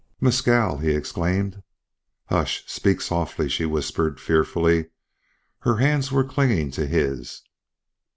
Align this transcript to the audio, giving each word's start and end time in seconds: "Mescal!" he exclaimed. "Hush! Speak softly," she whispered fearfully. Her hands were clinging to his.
"Mescal!" 0.19 0.79
he 0.79 0.93
exclaimed. 0.93 1.61
"Hush! 2.25 2.63
Speak 2.65 3.01
softly," 3.01 3.47
she 3.47 3.67
whispered 3.67 4.19
fearfully. 4.19 4.87
Her 5.59 5.75
hands 5.77 6.11
were 6.11 6.23
clinging 6.23 6.71
to 6.71 6.87
his. 6.87 7.43